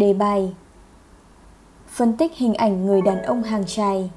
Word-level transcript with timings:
Đề 0.00 0.12
bài. 0.12 0.54
Phân 1.88 2.16
tích 2.16 2.32
hình 2.36 2.54
ảnh 2.54 2.86
người 2.86 3.02
đàn 3.02 3.22
ông 3.22 3.42
hàng 3.42 3.64
trài 3.66 4.10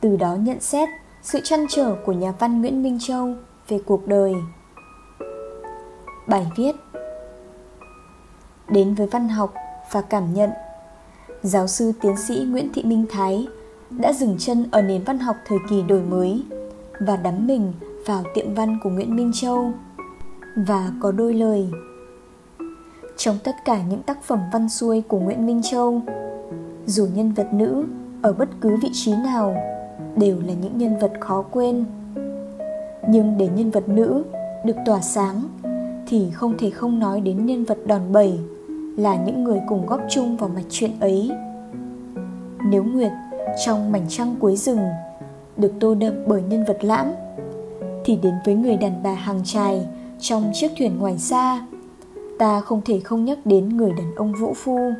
Từ 0.00 0.16
đó 0.16 0.34
nhận 0.34 0.60
xét 0.60 0.88
sự 1.22 1.40
chăn 1.44 1.66
trở 1.68 1.96
của 2.06 2.12
nhà 2.12 2.32
văn 2.38 2.60
Nguyễn 2.60 2.82
Minh 2.82 2.98
Châu 3.00 3.34
về 3.68 3.80
cuộc 3.86 4.06
đời. 4.06 4.34
Bài 6.26 6.46
viết 6.56 6.72
Đến 8.68 8.94
với 8.94 9.06
văn 9.06 9.28
học 9.28 9.54
và 9.92 10.00
cảm 10.00 10.34
nhận, 10.34 10.50
Giáo 11.42 11.66
sư 11.66 11.92
tiến 12.00 12.16
sĩ 12.16 12.46
Nguyễn 12.48 12.72
Thị 12.74 12.82
Minh 12.82 13.06
Thái 13.10 13.48
đã 13.90 14.12
dừng 14.12 14.36
chân 14.38 14.68
ở 14.70 14.82
nền 14.82 15.04
văn 15.04 15.18
học 15.18 15.36
thời 15.46 15.58
kỳ 15.70 15.82
đổi 15.82 16.02
mới 16.02 16.44
và 17.00 17.16
đắm 17.16 17.46
mình 17.46 17.72
vào 18.06 18.24
tiệm 18.34 18.54
văn 18.54 18.78
của 18.82 18.90
Nguyễn 18.90 19.16
Minh 19.16 19.30
Châu 19.34 19.72
và 20.56 20.90
có 21.00 21.12
đôi 21.12 21.34
lời 21.34 21.70
trong 23.16 23.38
tất 23.44 23.64
cả 23.64 23.82
những 23.82 24.02
tác 24.02 24.22
phẩm 24.22 24.38
văn 24.52 24.68
xuôi 24.68 25.02
của 25.08 25.18
Nguyễn 25.18 25.46
Minh 25.46 25.62
Châu. 25.62 26.00
Dù 26.86 27.06
nhân 27.14 27.32
vật 27.32 27.46
nữ 27.52 27.84
ở 28.22 28.32
bất 28.32 28.48
cứ 28.60 28.76
vị 28.82 28.90
trí 28.92 29.12
nào 29.12 29.56
đều 30.16 30.40
là 30.40 30.52
những 30.62 30.78
nhân 30.78 30.98
vật 30.98 31.12
khó 31.20 31.42
quên. 31.42 31.84
Nhưng 33.08 33.38
để 33.38 33.48
nhân 33.56 33.70
vật 33.70 33.88
nữ 33.88 34.24
được 34.64 34.76
tỏa 34.86 35.00
sáng 35.00 35.42
thì 36.06 36.30
không 36.30 36.58
thể 36.58 36.70
không 36.70 36.98
nói 36.98 37.20
đến 37.20 37.46
nhân 37.46 37.64
vật 37.64 37.78
đòn 37.86 38.12
bẩy 38.12 38.38
là 38.96 39.16
những 39.16 39.44
người 39.44 39.60
cùng 39.68 39.86
góp 39.86 40.00
chung 40.08 40.36
vào 40.36 40.48
mạch 40.48 40.66
chuyện 40.70 40.90
ấy. 41.00 41.30
Nếu 42.70 42.84
nguyệt 42.84 43.12
trong 43.66 43.92
mảnh 43.92 44.06
trăng 44.08 44.34
cuối 44.40 44.56
rừng 44.56 44.80
được 45.56 45.72
tô 45.80 45.94
đậm 45.94 46.14
bởi 46.26 46.42
nhân 46.42 46.64
vật 46.64 46.78
lãm, 46.80 47.06
thì 48.04 48.16
đến 48.16 48.34
với 48.44 48.54
người 48.54 48.76
đàn 48.76 49.02
bà 49.02 49.12
hàng 49.12 49.40
trài 49.44 49.86
trong 50.20 50.50
chiếc 50.54 50.70
thuyền 50.78 50.98
ngoài 50.98 51.18
xa 51.18 51.66
ta 52.38 52.60
không 52.60 52.80
thể 52.84 53.00
không 53.00 53.24
nhắc 53.24 53.38
đến 53.44 53.76
người 53.76 53.92
đàn 53.92 54.14
ông 54.14 54.32
vũ 54.32 54.54
phu 54.54 54.92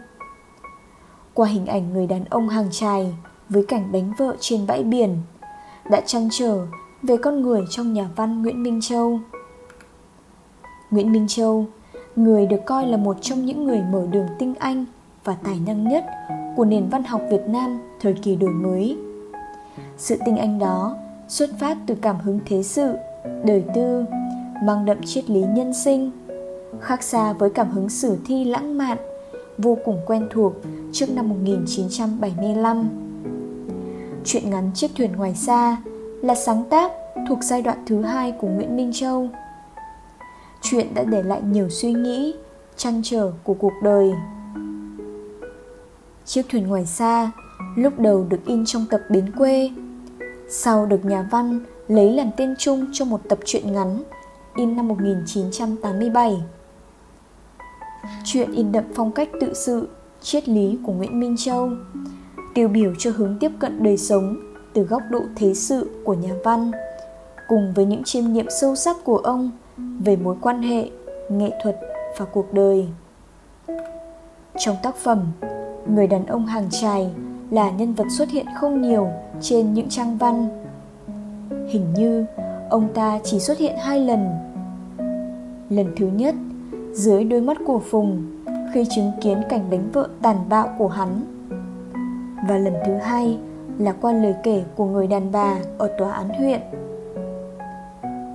qua 1.35 1.49
hình 1.49 1.67
ảnh 1.67 1.93
người 1.93 2.07
đàn 2.07 2.25
ông 2.25 2.49
hàng 2.49 2.69
trài 2.71 3.15
với 3.49 3.65
cảnh 3.69 3.93
đánh 3.93 4.13
vợ 4.19 4.37
trên 4.41 4.66
bãi 4.66 4.83
biển 4.83 5.16
đã 5.91 6.01
trăn 6.01 6.29
trở 6.33 6.66
về 7.02 7.16
con 7.16 7.43
người 7.43 7.65
trong 7.71 7.93
nhà 7.93 8.09
văn 8.16 8.43
Nguyễn 8.43 8.63
Minh 8.63 8.80
Châu. 8.83 9.21
Nguyễn 10.91 11.13
Minh 11.13 11.27
Châu, 11.29 11.66
người 12.16 12.47
được 12.47 12.60
coi 12.66 12.87
là 12.87 12.97
một 12.97 13.16
trong 13.21 13.47
những 13.47 13.65
người 13.65 13.82
mở 13.93 14.07
đường 14.10 14.27
tinh 14.38 14.55
anh 14.59 14.85
và 15.25 15.37
tài 15.45 15.60
năng 15.66 15.88
nhất 15.88 16.05
của 16.57 16.65
nền 16.65 16.88
văn 16.88 17.05
học 17.05 17.21
Việt 17.30 17.43
Nam 17.47 17.80
thời 18.01 18.15
kỳ 18.15 18.37
đổi 18.37 18.51
mới. 18.51 18.99
Sự 19.97 20.19
tinh 20.27 20.37
anh 20.37 20.59
đó 20.59 20.97
xuất 21.29 21.51
phát 21.60 21.79
từ 21.87 21.95
cảm 21.95 22.19
hứng 22.19 22.41
thế 22.47 22.63
sự, 22.63 22.95
đời 23.45 23.65
tư, 23.75 24.05
mang 24.63 24.85
đậm 24.85 25.03
triết 25.05 25.30
lý 25.30 25.41
nhân 25.41 25.75
sinh, 25.75 26.10
khác 26.80 27.02
xa 27.02 27.32
với 27.32 27.51
cảm 27.51 27.71
hứng 27.71 27.88
sử 27.88 28.16
thi 28.24 28.45
lãng 28.45 28.79
mạn, 28.79 28.99
vô 29.59 29.79
cùng 29.85 30.01
quen 30.07 30.29
thuộc 30.32 30.52
trước 30.93 31.07
năm 31.10 31.29
1975. 31.29 32.88
Chuyện 34.24 34.51
ngắn 34.51 34.71
Chiếc 34.74 34.91
thuyền 34.97 35.13
ngoài 35.13 35.35
xa 35.35 35.77
là 36.23 36.35
sáng 36.35 36.65
tác 36.71 36.93
thuộc 37.29 37.38
giai 37.43 37.63
đoạn 37.63 37.79
thứ 37.87 38.02
hai 38.02 38.32
của 38.32 38.49
Nguyễn 38.49 38.77
Minh 38.77 38.91
Châu. 38.95 39.29
Chuyện 40.63 40.95
đã 40.95 41.04
để 41.04 41.23
lại 41.23 41.43
nhiều 41.43 41.69
suy 41.69 41.93
nghĩ, 41.93 42.35
trăn 42.77 43.01
trở 43.04 43.32
của 43.45 43.54
cuộc 43.54 43.73
đời. 43.82 44.13
Chiếc 46.24 46.43
thuyền 46.49 46.66
ngoài 46.66 46.87
xa 46.87 47.30
lúc 47.77 47.99
đầu 47.99 48.27
được 48.29 48.45
in 48.47 48.65
trong 48.66 48.87
tập 48.91 49.01
Bến 49.10 49.30
quê, 49.38 49.71
sau 50.49 50.87
được 50.87 51.04
nhà 51.04 51.29
văn 51.30 51.60
lấy 51.88 52.13
làm 52.13 52.30
tên 52.37 52.54
chung 52.59 52.87
cho 52.93 53.04
một 53.04 53.21
tập 53.29 53.38
truyện 53.45 53.73
ngắn 53.73 54.02
in 54.57 54.77
năm 54.77 54.88
1987. 54.88 56.43
Chuyện 58.24 58.52
in 58.52 58.73
đậm 58.73 58.85
phong 58.95 59.12
cách 59.12 59.29
tự 59.40 59.54
sự, 59.54 59.88
triết 60.21 60.49
lý 60.49 60.79
của 60.87 60.93
Nguyễn 60.93 61.21
Minh 61.21 61.37
Châu, 61.38 61.71
tiêu 62.54 62.68
biểu 62.68 62.93
cho 62.98 63.10
hướng 63.16 63.37
tiếp 63.40 63.51
cận 63.59 63.82
đời 63.82 63.96
sống 63.96 64.37
từ 64.75 64.82
góc 64.82 65.03
độ 65.10 65.21
thế 65.37 65.54
sự 65.54 65.91
của 66.04 66.15
nhà 66.15 66.34
văn, 66.44 66.71
cùng 67.48 67.72
với 67.75 67.84
những 67.84 68.04
chiêm 68.04 68.25
nghiệm 68.32 68.47
sâu 68.60 68.76
sắc 68.76 68.97
của 69.04 69.16
ông 69.19 69.50
về 69.76 70.16
mối 70.16 70.36
quan 70.41 70.62
hệ, 70.62 70.91
nghệ 71.31 71.50
thuật 71.62 71.76
và 72.19 72.25
cuộc 72.25 72.53
đời. 72.53 72.88
Trong 74.58 74.76
tác 74.82 74.97
phẩm, 74.97 75.32
người 75.88 76.06
đàn 76.06 76.26
ông 76.26 76.47
hàng 76.47 76.69
trài 76.70 77.10
là 77.50 77.70
nhân 77.70 77.94
vật 77.94 78.06
xuất 78.19 78.31
hiện 78.31 78.47
không 78.56 78.82
nhiều 78.82 79.08
trên 79.41 79.75
những 79.75 79.88
trang 79.88 80.19
văn. 80.19 80.48
Hình 81.69 81.94
như 81.94 82.25
ông 82.70 82.88
ta 82.94 83.19
chỉ 83.25 83.41
xuất 83.41 83.58
hiện 83.58 83.76
hai 83.78 84.00
lần. 84.00 84.28
Lần 85.70 85.86
thứ 85.97 86.06
nhất, 86.06 86.34
dưới 86.96 87.24
đôi 87.24 87.40
mắt 87.40 87.56
của 87.66 87.78
Phùng 87.78 88.22
khi 88.74 88.84
chứng 88.96 89.12
kiến 89.20 89.42
cảnh 89.48 89.70
đánh 89.70 89.88
vợ 89.92 90.08
tàn 90.22 90.36
bạo 90.48 90.68
của 90.78 90.88
hắn. 90.88 91.20
Và 92.48 92.58
lần 92.58 92.74
thứ 92.86 92.92
hai 92.94 93.38
là 93.78 93.92
qua 93.92 94.12
lời 94.12 94.34
kể 94.42 94.64
của 94.76 94.84
người 94.84 95.06
đàn 95.06 95.32
bà 95.32 95.58
ở 95.78 95.90
tòa 95.98 96.12
án 96.12 96.28
huyện. 96.28 96.60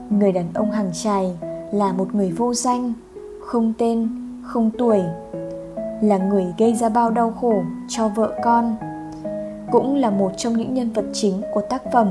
Người 0.09 0.31
đàn 0.31 0.45
ông 0.53 0.71
hàng 0.71 0.89
trài 0.93 1.37
là 1.71 1.93
một 1.93 2.15
người 2.15 2.31
vô 2.31 2.53
danh, 2.53 2.93
không 3.41 3.73
tên, 3.77 4.09
không 4.43 4.71
tuổi, 4.77 5.01
là 6.01 6.17
người 6.17 6.45
gây 6.57 6.73
ra 6.73 6.89
bao 6.89 7.09
đau 7.09 7.31
khổ 7.31 7.63
cho 7.87 8.07
vợ 8.07 8.39
con 8.43 8.75
cũng 9.71 9.95
là 9.95 10.09
một 10.09 10.31
trong 10.37 10.53
những 10.53 10.73
nhân 10.73 10.89
vật 10.93 11.05
chính 11.13 11.41
của 11.53 11.61
tác 11.61 11.91
phẩm 11.91 12.07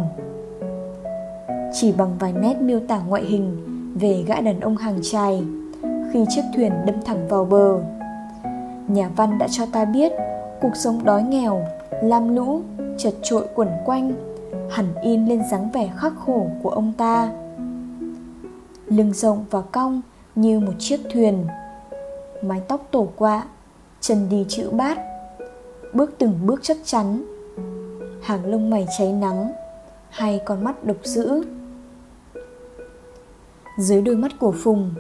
chỉ 1.72 1.92
bằng 1.92 2.10
vài 2.18 2.32
nét 2.32 2.60
miêu 2.60 2.80
tả 2.88 3.00
ngoại 3.08 3.22
hình 3.22 3.56
về 3.94 4.24
gã 4.26 4.40
đàn 4.40 4.60
ông 4.60 4.76
hàng 4.76 4.98
trài 5.02 5.42
khi 6.12 6.24
chiếc 6.28 6.42
thuyền 6.56 6.72
đâm 6.86 7.02
thẳng 7.04 7.28
vào 7.28 7.44
bờ. 7.44 7.80
Nhà 8.88 9.10
văn 9.16 9.38
đã 9.38 9.48
cho 9.50 9.66
ta 9.72 9.84
biết, 9.84 10.12
cuộc 10.60 10.76
sống 10.76 11.04
đói 11.04 11.22
nghèo, 11.22 11.62
lam 12.02 12.36
lũ, 12.36 12.62
chật 12.98 13.14
trội 13.22 13.46
quẩn 13.54 13.68
quanh, 13.84 14.12
hẳn 14.70 14.94
in 15.02 15.26
lên 15.26 15.42
dáng 15.50 15.70
vẻ 15.70 15.90
khắc 15.96 16.12
khổ 16.26 16.46
của 16.62 16.70
ông 16.70 16.92
ta. 16.96 17.32
Lưng 18.86 19.12
rộng 19.12 19.44
và 19.50 19.60
cong 19.60 20.00
như 20.34 20.60
một 20.60 20.72
chiếc 20.78 21.00
thuyền. 21.12 21.46
Mái 22.42 22.60
tóc 22.68 22.86
tổ 22.90 23.08
quạ, 23.16 23.44
chân 24.00 24.28
đi 24.28 24.46
chữ 24.48 24.70
bát. 24.70 24.98
Bước 25.92 26.14
từng 26.18 26.38
bước 26.46 26.60
chắc 26.62 26.76
chắn. 26.84 27.24
Hàng 28.22 28.46
lông 28.46 28.70
mày 28.70 28.86
cháy 28.98 29.12
nắng, 29.12 29.52
hai 30.10 30.40
con 30.44 30.64
mắt 30.64 30.84
độc 30.84 30.96
dữ. 31.02 31.44
Dưới 33.78 34.02
đôi 34.02 34.16
mắt 34.16 34.32
của 34.40 34.52
phùng 34.52 34.94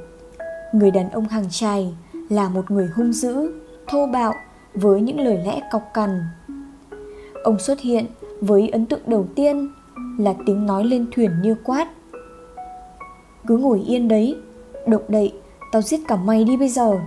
người 0.72 0.90
đàn 0.90 1.10
ông 1.10 1.28
hàng 1.28 1.46
trài 1.50 1.94
là 2.28 2.48
một 2.48 2.70
người 2.70 2.86
hung 2.94 3.12
dữ, 3.12 3.52
thô 3.88 4.06
bạo 4.06 4.34
với 4.74 5.00
những 5.00 5.20
lời 5.20 5.38
lẽ 5.44 5.60
cọc 5.70 5.82
cằn. 5.94 6.22
Ông 7.44 7.58
xuất 7.58 7.80
hiện 7.80 8.06
với 8.40 8.68
ấn 8.68 8.86
tượng 8.86 9.00
đầu 9.06 9.26
tiên 9.34 9.68
là 10.18 10.34
tiếng 10.46 10.66
nói 10.66 10.84
lên 10.84 11.06
thuyền 11.12 11.30
như 11.42 11.54
quát. 11.64 11.88
Cứ 13.46 13.56
ngồi 13.56 13.80
yên 13.80 14.08
đấy, 14.08 14.36
độc 14.86 15.02
đậy, 15.08 15.32
tao 15.72 15.82
giết 15.82 16.00
cả 16.08 16.16
mày 16.16 16.44
đi 16.44 16.56
bây 16.56 16.68
giờ. 16.68 17.00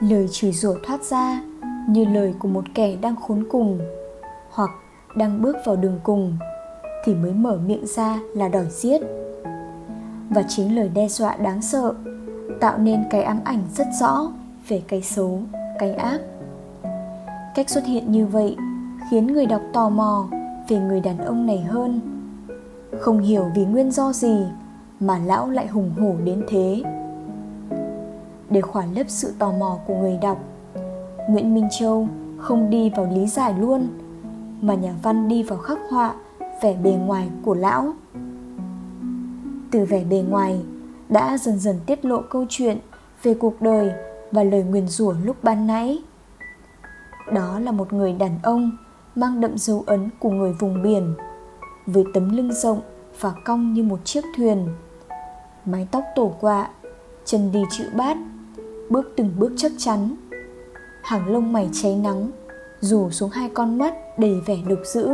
Lời 0.00 0.28
chửi 0.30 0.52
rủa 0.52 0.74
thoát 0.82 1.02
ra 1.02 1.40
như 1.88 2.04
lời 2.04 2.34
của 2.38 2.48
một 2.48 2.64
kẻ 2.74 2.96
đang 2.96 3.16
khốn 3.16 3.44
cùng 3.50 3.80
hoặc 4.50 4.70
đang 5.16 5.42
bước 5.42 5.56
vào 5.66 5.76
đường 5.76 6.00
cùng 6.02 6.36
thì 7.04 7.14
mới 7.14 7.32
mở 7.32 7.58
miệng 7.66 7.86
ra 7.86 8.20
là 8.34 8.48
đòi 8.48 8.66
giết. 8.70 9.00
Và 10.30 10.42
chính 10.48 10.76
lời 10.76 10.88
đe 10.88 11.08
dọa 11.08 11.36
đáng 11.36 11.62
sợ 11.62 11.94
tạo 12.60 12.78
nên 12.78 13.04
cái 13.10 13.22
ám 13.22 13.40
ảnh 13.44 13.62
rất 13.74 13.86
rõ 14.00 14.32
về 14.68 14.82
cái 14.88 15.02
xấu 15.02 15.40
cái 15.78 15.94
ác. 15.94 16.20
Cách 17.54 17.70
xuất 17.70 17.84
hiện 17.84 18.12
như 18.12 18.26
vậy 18.26 18.56
khiến 19.10 19.26
người 19.26 19.46
đọc 19.46 19.62
tò 19.72 19.88
mò 19.88 20.28
về 20.68 20.78
người 20.78 21.00
đàn 21.00 21.18
ông 21.18 21.46
này 21.46 21.60
hơn. 21.60 22.00
Không 23.00 23.18
hiểu 23.18 23.50
vì 23.54 23.64
nguyên 23.64 23.90
do 23.90 24.12
gì 24.12 24.38
mà 25.00 25.18
lão 25.18 25.50
lại 25.50 25.66
hùng 25.66 25.90
hổ 26.00 26.14
đến 26.24 26.44
thế. 26.48 26.82
Để 28.50 28.60
khỏa 28.60 28.86
lấp 28.94 29.06
sự 29.08 29.32
tò 29.38 29.52
mò 29.52 29.78
của 29.86 29.94
người 29.94 30.18
đọc, 30.22 30.38
nguyễn 31.28 31.54
minh 31.54 31.68
châu 31.78 32.08
không 32.38 32.70
đi 32.70 32.90
vào 32.90 33.08
lý 33.14 33.26
giải 33.26 33.54
luôn, 33.58 33.88
mà 34.60 34.74
nhà 34.74 34.94
văn 35.02 35.28
đi 35.28 35.42
vào 35.42 35.58
khắc 35.58 35.78
họa 35.90 36.14
vẻ 36.62 36.76
bề 36.84 36.90
ngoài 36.90 37.28
của 37.42 37.54
lão. 37.54 37.92
Từ 39.70 39.84
vẻ 39.84 40.04
bề 40.04 40.24
ngoài 40.28 40.60
đã 41.08 41.38
dần 41.38 41.58
dần 41.58 41.80
tiết 41.86 42.04
lộ 42.04 42.22
câu 42.30 42.46
chuyện 42.48 42.78
về 43.22 43.34
cuộc 43.34 43.62
đời 43.62 43.92
và 44.32 44.42
lời 44.44 44.62
nguyền 44.62 44.88
rủa 44.88 45.14
lúc 45.24 45.36
ban 45.44 45.66
nãy. 45.66 46.02
Đó 47.32 47.58
là 47.58 47.72
một 47.72 47.92
người 47.92 48.12
đàn 48.12 48.38
ông 48.42 48.76
mang 49.14 49.40
đậm 49.40 49.58
dấu 49.58 49.84
ấn 49.86 50.10
của 50.18 50.30
người 50.30 50.52
vùng 50.52 50.82
biển, 50.82 51.14
với 51.86 52.04
tấm 52.14 52.36
lưng 52.36 52.52
rộng 52.52 52.80
và 53.20 53.32
cong 53.44 53.72
như 53.72 53.82
một 53.82 54.00
chiếc 54.04 54.24
thuyền. 54.36 54.68
Mái 55.64 55.88
tóc 55.90 56.04
tổ 56.16 56.34
quạ, 56.40 56.68
chân 57.24 57.52
đi 57.52 57.62
chữ 57.70 57.84
bát, 57.96 58.16
bước 58.90 59.12
từng 59.16 59.32
bước 59.38 59.52
chắc 59.56 59.72
chắn. 59.78 60.16
Hàng 61.02 61.32
lông 61.32 61.52
mày 61.52 61.68
cháy 61.72 61.96
nắng, 61.96 62.30
rủ 62.80 63.10
xuống 63.10 63.30
hai 63.30 63.48
con 63.54 63.78
mắt 63.78 63.94
đầy 64.18 64.40
vẻ 64.46 64.56
độc 64.68 64.78
dữ. 64.84 65.08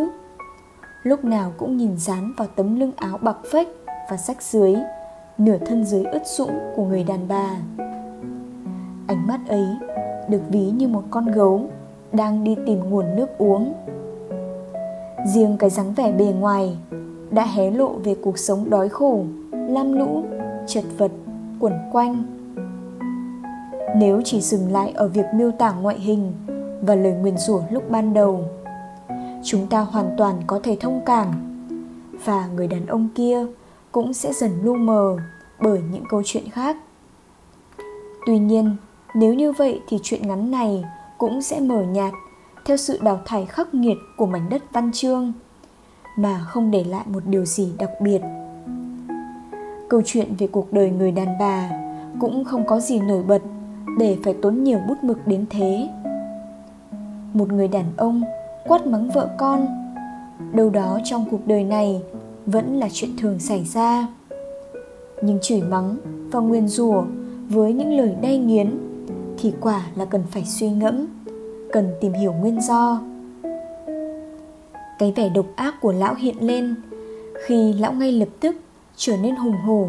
Lúc 1.02 1.24
nào 1.24 1.52
cũng 1.58 1.76
nhìn 1.76 1.96
dán 1.96 2.32
vào 2.36 2.48
tấm 2.56 2.80
lưng 2.80 2.92
áo 2.96 3.18
bạc 3.18 3.36
phách 3.52 3.68
và 4.10 4.16
sách 4.16 4.42
dưới 4.42 4.76
nửa 5.38 5.58
thân 5.58 5.84
dưới 5.84 6.04
ướt 6.04 6.26
sũng 6.26 6.58
của 6.76 6.84
người 6.84 7.04
đàn 7.04 7.28
bà. 7.28 7.50
Ánh 9.06 9.26
mắt 9.26 9.40
ấy 9.48 9.66
được 10.28 10.42
ví 10.48 10.70
như 10.70 10.88
một 10.88 11.02
con 11.10 11.32
gấu 11.32 11.66
đang 12.12 12.44
đi 12.44 12.56
tìm 12.66 12.90
nguồn 12.90 13.16
nước 13.16 13.38
uống. 13.38 13.72
Riêng 15.26 15.56
cái 15.58 15.70
dáng 15.70 15.92
vẻ 15.96 16.12
bề 16.12 16.24
ngoài 16.24 16.76
đã 17.30 17.46
hé 17.46 17.70
lộ 17.70 17.88
về 17.88 18.16
cuộc 18.22 18.38
sống 18.38 18.70
đói 18.70 18.88
khổ, 18.88 19.24
lam 19.52 19.92
lũ, 19.92 20.22
chật 20.66 20.84
vật, 20.98 21.10
quẩn 21.60 21.72
quanh. 21.92 22.22
Nếu 23.96 24.20
chỉ 24.24 24.40
dừng 24.40 24.72
lại 24.72 24.92
ở 24.96 25.08
việc 25.08 25.26
miêu 25.34 25.50
tả 25.50 25.72
ngoại 25.72 25.98
hình 25.98 26.32
và 26.82 26.94
lời 26.94 27.12
nguyền 27.12 27.38
rủa 27.38 27.62
lúc 27.70 27.90
ban 27.90 28.14
đầu, 28.14 28.44
chúng 29.44 29.66
ta 29.66 29.80
hoàn 29.80 30.10
toàn 30.18 30.36
có 30.46 30.60
thể 30.62 30.76
thông 30.80 31.00
cảm. 31.06 31.28
Và 32.24 32.48
người 32.56 32.68
đàn 32.68 32.86
ông 32.86 33.08
kia 33.14 33.46
cũng 33.92 34.12
sẽ 34.12 34.32
dần 34.32 34.60
lu 34.62 34.74
mờ 34.74 35.16
bởi 35.60 35.82
những 35.92 36.04
câu 36.08 36.22
chuyện 36.24 36.50
khác. 36.50 36.76
Tuy 38.26 38.38
nhiên, 38.38 38.76
nếu 39.14 39.34
như 39.34 39.52
vậy 39.52 39.80
thì 39.88 39.98
chuyện 40.02 40.28
ngắn 40.28 40.50
này 40.50 40.84
cũng 41.18 41.42
sẽ 41.42 41.60
mờ 41.60 41.82
nhạt 41.82 42.12
theo 42.64 42.76
sự 42.76 42.98
đào 43.02 43.20
thải 43.24 43.46
khắc 43.46 43.74
nghiệt 43.74 43.96
của 44.16 44.26
mảnh 44.26 44.48
đất 44.48 44.62
văn 44.72 44.92
chương, 44.92 45.32
mà 46.16 46.40
không 46.44 46.70
để 46.70 46.84
lại 46.84 47.04
một 47.06 47.22
điều 47.26 47.44
gì 47.44 47.72
đặc 47.78 47.90
biệt. 48.00 48.20
Câu 49.88 50.02
chuyện 50.04 50.34
về 50.38 50.46
cuộc 50.46 50.72
đời 50.72 50.90
người 50.90 51.12
đàn 51.12 51.38
bà 51.40 51.70
cũng 52.20 52.44
không 52.44 52.66
có 52.66 52.80
gì 52.80 53.00
nổi 53.00 53.22
bật 53.22 53.42
để 53.98 54.18
phải 54.24 54.34
tốn 54.42 54.64
nhiều 54.64 54.78
bút 54.88 55.04
mực 55.04 55.26
đến 55.26 55.46
thế. 55.50 55.88
Một 57.32 57.52
người 57.52 57.68
đàn 57.68 57.84
ông 57.96 58.22
quát 58.64 58.86
mắng 58.86 59.10
vợ 59.10 59.28
con, 59.38 59.66
đâu 60.52 60.70
đó 60.70 60.98
trong 61.04 61.24
cuộc 61.30 61.46
đời 61.46 61.64
này 61.64 62.02
vẫn 62.46 62.78
là 62.78 62.88
chuyện 62.92 63.10
thường 63.18 63.38
xảy 63.38 63.64
ra. 63.64 64.06
Nhưng 65.22 65.38
chửi 65.42 65.62
mắng 65.62 65.96
và 66.30 66.40
nguyền 66.40 66.68
rủa 66.68 67.04
với 67.48 67.72
những 67.72 67.96
lời 67.96 68.14
đay 68.22 68.38
nghiến 68.38 68.78
thì 69.38 69.52
quả 69.60 69.86
là 69.96 70.04
cần 70.04 70.22
phải 70.30 70.44
suy 70.44 70.70
ngẫm, 70.70 71.06
cần 71.72 71.90
tìm 72.00 72.12
hiểu 72.12 72.32
nguyên 72.32 72.60
do. 72.60 73.00
Cái 74.98 75.12
vẻ 75.16 75.28
độc 75.28 75.46
ác 75.56 75.74
của 75.80 75.92
lão 75.92 76.14
hiện 76.14 76.36
lên 76.40 76.74
khi 77.46 77.72
lão 77.72 77.92
ngay 77.92 78.12
lập 78.12 78.28
tức 78.40 78.56
trở 78.96 79.16
nên 79.16 79.36
hùng 79.36 79.56
hổ, 79.64 79.88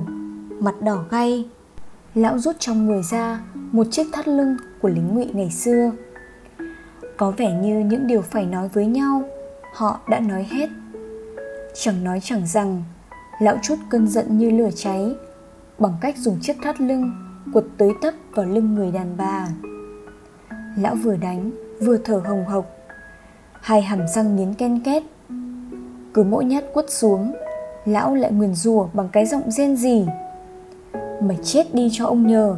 mặt 0.60 0.82
đỏ 0.82 1.06
gay 1.10 1.46
lão 2.16 2.40
rút 2.40 2.56
trong 2.60 2.86
người 2.86 3.02
ra 3.12 3.40
một 3.54 3.88
chiếc 3.92 4.08
thắt 4.14 4.28
lưng 4.28 4.58
của 4.82 4.90
lính 4.90 5.16
ngụy 5.16 5.26
ngày 5.34 5.52
xưa. 5.52 5.92
Có 7.18 7.32
vẻ 7.32 7.60
như 7.62 7.80
những 7.80 8.08
điều 8.08 8.22
phải 8.22 8.46
nói 8.46 8.70
với 8.74 8.86
nhau, 8.86 9.24
họ 9.74 10.00
đã 10.10 10.20
nói 10.20 10.48
hết 10.50 10.70
chẳng 11.74 12.04
nói 12.04 12.20
chẳng 12.24 12.48
rằng, 12.48 12.84
lão 13.40 13.58
chút 13.62 13.76
cơn 13.90 14.08
giận 14.08 14.38
như 14.38 14.50
lửa 14.50 14.70
cháy, 14.76 15.16
bằng 15.80 15.94
cách 16.02 16.18
dùng 16.18 16.40
chiếc 16.42 16.58
thắt 16.64 16.82
lưng 16.82 17.12
quật 17.54 17.66
tới 17.78 17.92
tấp 18.02 18.14
vào 18.32 18.46
lưng 18.46 18.76
người 18.76 18.92
đàn 18.92 19.18
bà. 19.18 19.48
Lão 20.78 20.96
vừa 20.96 21.16
đánh, 21.16 21.52
vừa 21.82 21.98
thở 21.98 22.22
hồng 22.26 22.46
hộc, 22.46 22.66
hai 23.62 23.82
hàm 23.82 24.08
răng 24.08 24.36
nghiến 24.36 24.54
ken 24.54 24.80
két. 24.80 25.04
Cứ 26.14 26.24
mỗi 26.24 26.46
nhát 26.46 26.64
quất 26.74 26.86
xuống, 26.90 27.34
lão 27.86 28.16
lại 28.16 28.32
nguyền 28.32 28.56
rủa 28.56 28.88
bằng 28.94 29.10
cái 29.12 29.26
giọng 29.26 29.52
rên 29.52 29.76
rỉ. 29.76 30.06
Mày 31.22 31.38
chết 31.44 31.76
đi 31.76 31.90
cho 31.92 32.06
ông 32.06 32.28
nhờ, 32.28 32.56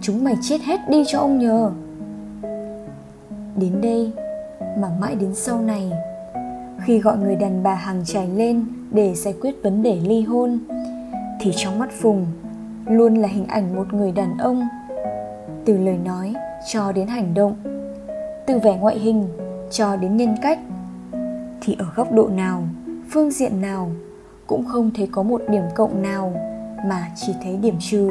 chúng 0.00 0.24
mày 0.24 0.36
chết 0.42 0.60
hết 0.62 0.80
đi 0.88 1.04
cho 1.06 1.18
ông 1.18 1.38
nhờ. 1.38 1.70
Đến 3.56 3.80
đây, 3.80 4.12
mà 4.78 4.88
mãi 5.00 5.14
đến 5.14 5.34
sau 5.34 5.60
này 5.60 5.92
khi 6.84 6.98
gọi 6.98 7.18
người 7.18 7.36
đàn 7.36 7.62
bà 7.62 7.74
hàng 7.74 8.02
trải 8.04 8.28
lên 8.28 8.64
để 8.90 9.14
giải 9.14 9.34
quyết 9.40 9.62
vấn 9.62 9.82
đề 9.82 9.96
ly 10.04 10.22
hôn, 10.22 10.58
thì 11.40 11.52
trong 11.56 11.78
mắt 11.78 11.88
phùng 12.00 12.26
luôn 12.86 13.14
là 13.14 13.28
hình 13.28 13.46
ảnh 13.46 13.76
một 13.76 13.94
người 13.94 14.12
đàn 14.12 14.38
ông. 14.38 14.68
Từ 15.64 15.78
lời 15.78 15.98
nói 16.04 16.34
cho 16.72 16.92
đến 16.92 17.06
hành 17.06 17.34
động, 17.34 17.54
từ 18.46 18.58
vẻ 18.58 18.78
ngoại 18.78 18.98
hình 18.98 19.28
cho 19.70 19.96
đến 19.96 20.16
nhân 20.16 20.34
cách, 20.42 20.58
thì 21.60 21.76
ở 21.78 21.86
góc 21.96 22.12
độ 22.12 22.28
nào, 22.28 22.62
phương 23.10 23.30
diện 23.30 23.60
nào 23.60 23.90
cũng 24.46 24.64
không 24.64 24.90
thấy 24.96 25.08
có 25.12 25.22
một 25.22 25.42
điểm 25.48 25.64
cộng 25.74 26.02
nào 26.02 26.32
mà 26.86 27.08
chỉ 27.16 27.32
thấy 27.42 27.56
điểm 27.56 27.76
trừ. 27.80 28.10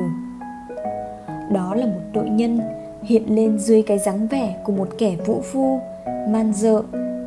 Đó 1.52 1.76
là 1.76 1.86
một 1.86 2.02
tội 2.14 2.30
nhân 2.30 2.60
hiện 3.04 3.36
lên 3.36 3.60
dưới 3.60 3.82
cái 3.82 4.00
dáng 4.00 4.28
vẻ 4.28 4.56
của 4.64 4.74
một 4.74 4.90
kẻ 4.98 5.16
vũ 5.26 5.42
phu, 5.42 5.80
man 6.30 6.54
dợ 6.54 6.82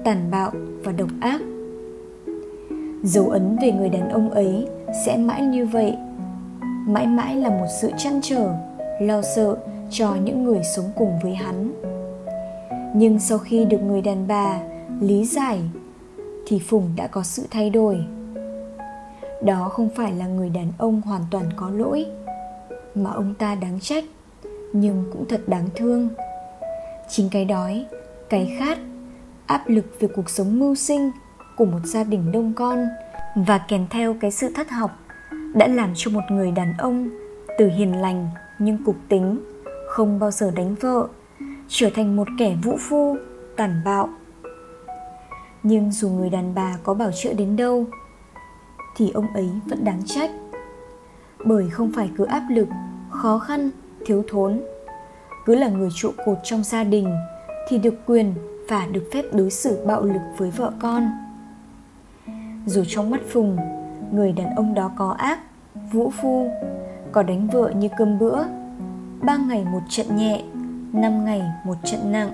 tàn 0.06 0.30
bạo 0.30 0.50
và 0.84 0.92
độc 0.92 1.08
ác. 1.20 1.40
Dấu 3.04 3.28
ấn 3.28 3.56
về 3.62 3.72
người 3.72 3.88
đàn 3.88 4.08
ông 4.08 4.30
ấy 4.30 4.66
sẽ 5.06 5.16
mãi 5.16 5.42
như 5.42 5.66
vậy, 5.66 5.96
mãi 6.86 7.06
mãi 7.06 7.36
là 7.36 7.50
một 7.50 7.66
sự 7.80 7.90
chăn 7.98 8.20
trở, 8.22 8.52
lo 9.00 9.22
sợ 9.22 9.56
cho 9.90 10.14
những 10.14 10.44
người 10.44 10.60
sống 10.76 10.84
cùng 10.96 11.18
với 11.22 11.34
hắn. 11.34 11.72
Nhưng 12.94 13.18
sau 13.18 13.38
khi 13.38 13.64
được 13.64 13.82
người 13.82 14.02
đàn 14.02 14.28
bà 14.28 14.60
lý 15.00 15.24
giải, 15.24 15.60
thì 16.46 16.58
phùng 16.58 16.90
đã 16.96 17.06
có 17.06 17.22
sự 17.22 17.46
thay 17.50 17.70
đổi. 17.70 18.04
Đó 19.42 19.68
không 19.68 19.88
phải 19.96 20.12
là 20.12 20.26
người 20.26 20.50
đàn 20.50 20.72
ông 20.78 21.00
hoàn 21.00 21.22
toàn 21.30 21.44
có 21.56 21.70
lỗi 21.70 22.06
mà 22.94 23.10
ông 23.10 23.34
ta 23.38 23.54
đáng 23.54 23.80
trách, 23.80 24.04
nhưng 24.72 25.04
cũng 25.12 25.24
thật 25.28 25.40
đáng 25.46 25.68
thương. 25.74 26.08
Chính 27.08 27.28
cái 27.30 27.44
đói, 27.44 27.84
cái 28.28 28.56
khát 28.58 28.78
áp 29.46 29.62
lực 29.66 30.00
về 30.00 30.08
cuộc 30.16 30.30
sống 30.30 30.58
mưu 30.58 30.74
sinh 30.74 31.10
của 31.56 31.64
một 31.64 31.80
gia 31.84 32.04
đình 32.04 32.32
đông 32.32 32.52
con 32.56 32.88
và 33.36 33.58
kèm 33.58 33.86
theo 33.90 34.16
cái 34.20 34.30
sự 34.30 34.52
thất 34.54 34.70
học 34.70 34.98
đã 35.54 35.66
làm 35.66 35.92
cho 35.94 36.10
một 36.10 36.22
người 36.30 36.50
đàn 36.50 36.74
ông 36.78 37.10
từ 37.58 37.68
hiền 37.68 38.00
lành 38.00 38.28
nhưng 38.58 38.84
cục 38.84 38.96
tính, 39.08 39.40
không 39.88 40.18
bao 40.18 40.30
giờ 40.30 40.50
đánh 40.50 40.74
vợ, 40.80 41.08
trở 41.68 41.90
thành 41.94 42.16
một 42.16 42.28
kẻ 42.38 42.56
vũ 42.62 42.76
phu, 42.80 43.16
tàn 43.56 43.80
bạo. 43.84 44.08
Nhưng 45.62 45.92
dù 45.92 46.08
người 46.08 46.30
đàn 46.30 46.54
bà 46.54 46.76
có 46.82 46.94
bảo 46.94 47.10
trợ 47.12 47.32
đến 47.32 47.56
đâu, 47.56 47.84
thì 48.96 49.10
ông 49.14 49.26
ấy 49.34 49.48
vẫn 49.66 49.84
đáng 49.84 50.02
trách. 50.06 50.30
Bởi 51.44 51.70
không 51.70 51.92
phải 51.92 52.10
cứ 52.16 52.24
áp 52.24 52.42
lực, 52.50 52.68
khó 53.10 53.38
khăn, 53.38 53.70
thiếu 54.06 54.24
thốn, 54.28 54.62
cứ 55.46 55.54
là 55.54 55.68
người 55.68 55.90
trụ 55.94 56.10
cột 56.26 56.38
trong 56.44 56.64
gia 56.64 56.84
đình 56.84 57.14
thì 57.68 57.78
được 57.78 57.94
quyền 58.06 58.34
và 58.68 58.86
được 58.92 59.08
phép 59.12 59.22
đối 59.32 59.50
xử 59.50 59.86
bạo 59.86 60.02
lực 60.02 60.22
với 60.36 60.50
vợ 60.50 60.72
con. 60.78 61.10
Dù 62.66 62.84
trong 62.88 63.10
mắt 63.10 63.20
phùng, 63.28 63.56
người 64.12 64.32
đàn 64.32 64.54
ông 64.54 64.74
đó 64.74 64.90
có 64.96 65.10
ác, 65.10 65.38
vũ 65.92 66.10
phu, 66.10 66.50
có 67.12 67.22
đánh 67.22 67.48
vợ 67.48 67.70
như 67.70 67.88
cơm 67.98 68.18
bữa, 68.18 68.44
ba 69.22 69.36
ngày 69.36 69.64
một 69.64 69.82
trận 69.88 70.16
nhẹ, 70.16 70.42
năm 70.92 71.24
ngày 71.24 71.42
một 71.64 71.76
trận 71.84 72.12
nặng, 72.12 72.30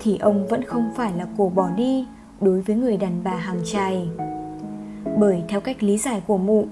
thì 0.00 0.18
ông 0.18 0.46
vẫn 0.46 0.64
không 0.64 0.90
phải 0.96 1.12
là 1.12 1.26
cổ 1.38 1.52
bỏ 1.54 1.70
đi 1.76 2.06
đối 2.40 2.60
với 2.60 2.76
người 2.76 2.96
đàn 2.96 3.24
bà 3.24 3.34
hàng 3.34 3.60
trài 3.64 4.08
bởi 5.18 5.42
theo 5.48 5.60
cách 5.60 5.82
lý 5.82 5.98
giải 5.98 6.22
của 6.26 6.38
mụ, 6.38 6.66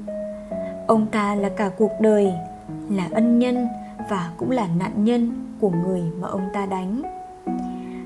ông 0.87 1.06
ta 1.06 1.35
là 1.35 1.49
cả 1.49 1.71
cuộc 1.78 1.92
đời, 2.00 2.33
là 2.90 3.09
ân 3.12 3.38
nhân 3.38 3.68
và 4.11 4.30
cũng 4.37 4.50
là 4.50 4.68
nạn 4.78 5.04
nhân 5.04 5.33
của 5.61 5.71
người 5.71 6.02
mà 6.21 6.28
ông 6.28 6.49
ta 6.52 6.66
đánh 6.66 7.02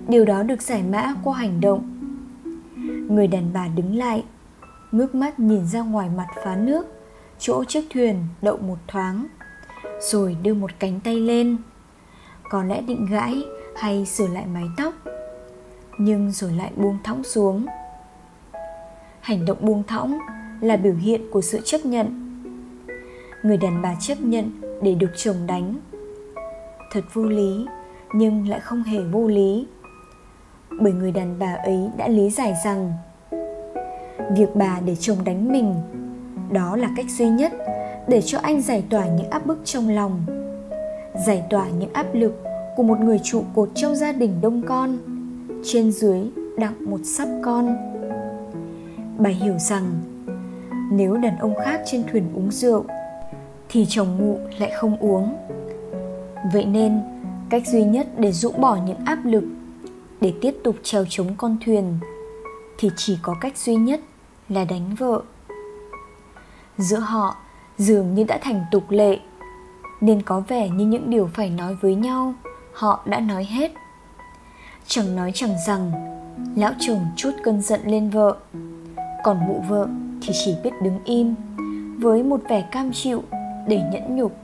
điều 0.09 0.25
đó 0.25 0.43
được 0.43 0.63
giải 0.63 0.83
mã 0.83 1.15
qua 1.25 1.39
hành 1.39 1.61
động. 1.61 1.95
Người 3.09 3.27
đàn 3.27 3.53
bà 3.53 3.69
đứng 3.69 3.97
lại, 3.97 4.25
ngước 4.93 5.15
mắt 5.15 5.41
nhìn 5.41 5.67
ra 5.67 5.81
ngoài 5.81 6.09
mặt 6.17 6.27
phá 6.45 6.57
nước, 6.57 6.87
chỗ 7.39 7.65
chiếc 7.65 7.85
thuyền 7.91 8.17
đậu 8.43 8.57
một 8.57 8.79
thoáng, 8.87 9.27
rồi 10.01 10.37
đưa 10.43 10.55
một 10.55 10.71
cánh 10.79 11.01
tay 11.01 11.21
lên. 11.21 11.57
Có 12.51 12.65
lẽ 12.65 12.81
định 12.81 13.07
gãi 13.11 13.43
hay 13.77 14.07
sửa 14.07 14.27
lại 14.27 14.47
mái 14.47 14.65
tóc, 14.77 14.95
nhưng 15.99 16.31
rồi 16.31 16.53
lại 16.53 16.73
buông 16.77 16.99
thõng 17.05 17.25
xuống. 17.25 17.67
Hành 19.21 19.47
động 19.47 19.59
buông 19.61 19.83
thõng 19.83 20.19
là 20.61 20.77
biểu 20.77 20.95
hiện 20.95 21.31
của 21.31 21.41
sự 21.41 21.61
chấp 21.65 21.87
nhận. 21.87 22.07
Người 23.43 23.57
đàn 23.57 23.83
bà 23.83 23.95
chấp 24.01 24.21
nhận 24.21 24.61
để 24.83 24.95
được 24.95 25.11
chồng 25.17 25.47
đánh. 25.47 25.75
Thật 26.93 27.05
vô 27.13 27.23
lý, 27.23 27.67
nhưng 28.13 28.49
lại 28.49 28.61
không 28.61 28.83
hề 28.83 28.99
vô 29.01 29.29
lý 29.29 29.67
bởi 30.81 30.93
người 30.93 31.13
đàn 31.13 31.39
bà 31.39 31.53
ấy 31.53 31.79
đã 31.97 32.09
lý 32.09 32.31
giải 32.31 32.55
rằng 32.65 32.93
việc 34.37 34.49
bà 34.55 34.81
để 34.85 34.97
chồng 35.01 35.25
đánh 35.25 35.53
mình, 35.53 35.75
đó 36.53 36.77
là 36.77 36.89
cách 36.97 37.07
duy 37.19 37.29
nhất 37.29 37.53
để 38.09 38.23
cho 38.23 38.39
anh 38.43 38.61
giải 38.63 38.85
tỏa 38.91 39.07
những 39.07 39.31
áp 39.31 39.47
bức 39.47 39.59
trong 39.65 39.89
lòng, 39.89 40.23
giải 41.27 41.43
tỏa 41.51 41.69
những 41.79 41.93
áp 41.93 42.07
lực 42.13 42.43
của 42.77 42.83
một 42.83 43.01
người 43.01 43.21
trụ 43.23 43.43
cột 43.55 43.69
trong 43.75 43.97
gia 43.97 44.13
đình 44.13 44.41
đông 44.41 44.63
con, 44.67 44.99
trên 45.65 45.93
dưới 45.93 46.21
đặng 46.59 46.91
một 46.91 47.01
sắp 47.05 47.29
con. 47.43 47.77
Bà 49.19 49.31
hiểu 49.31 49.59
rằng 49.59 49.85
nếu 50.93 51.17
đàn 51.17 51.39
ông 51.39 51.55
khác 51.65 51.81
trên 51.85 52.03
thuyền 52.13 52.25
uống 52.35 52.51
rượu 52.51 52.85
thì 53.69 53.87
chồng 53.89 54.19
mụ 54.19 54.39
lại 54.59 54.71
không 54.77 54.97
uống. 54.97 55.37
Vậy 56.53 56.65
nên, 56.65 57.01
cách 57.51 57.63
duy 57.67 57.85
nhất 57.85 58.07
để 58.19 58.33
rũ 58.33 58.51
bỏ 58.51 58.79
những 58.87 58.99
áp 59.05 59.19
lực 59.25 59.45
để 60.21 60.35
tiếp 60.41 60.55
tục 60.65 60.77
trèo 60.83 61.05
chống 61.09 61.35
con 61.37 61.57
thuyền, 61.65 61.99
thì 62.79 62.91
chỉ 62.97 63.19
có 63.23 63.35
cách 63.41 63.59
duy 63.59 63.77
nhất 63.77 64.01
là 64.49 64.65
đánh 64.65 64.95
vợ. 64.99 65.23
Giữa 66.79 66.99
họ, 66.99 67.37
dường 67.79 68.15
như 68.15 68.25
đã 68.25 68.39
thành 68.43 68.65
tục 68.71 68.85
lệ, 68.89 69.19
nên 70.01 70.23
có 70.23 70.41
vẻ 70.41 70.69
như 70.69 70.87
những 70.87 71.11
điều 71.11 71.31
phải 71.35 71.51
nói 71.51 71.77
với 71.81 71.95
nhau, 71.95 72.35
họ 72.73 73.01
đã 73.07 73.21
nói 73.21 73.45
hết. 73.45 73.73
Chẳng 74.87 75.17
nói 75.17 75.33
chẳng 75.35 75.55
rằng, 75.67 75.93
lão 76.57 76.73
chồng 76.79 77.07
chút 77.17 77.31
cơn 77.43 77.63
giận 77.63 77.81
lên 77.85 78.11
vợ, 78.11 78.37
còn 79.25 79.47
mụ 79.47 79.65
vợ 79.69 79.89
thì 80.23 80.33
chỉ 80.45 80.55
biết 80.65 80.71
đứng 80.83 80.99
im, 81.05 81.35
với 81.99 82.23
một 82.23 82.41
vẻ 82.49 82.69
cam 82.73 82.93
chịu 82.93 83.23
để 83.67 83.83
nhẫn 83.93 84.17
nhục. 84.17 84.37